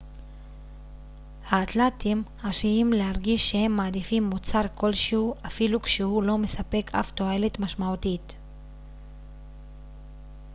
האתלטים 1.49 2.23
עשויים 2.43 2.93
להרגיש 2.93 3.51
שהם 3.51 3.71
מעדיפים 3.77 4.23
מוצר 4.29 4.61
כלשהו 4.75 5.35
אפילו 5.45 5.81
כשהוא 5.81 6.23
לא 6.23 6.37
מספק 6.37 6.91
אף 6.93 7.11
תועלת 7.11 7.59
משמעותית 7.59 8.35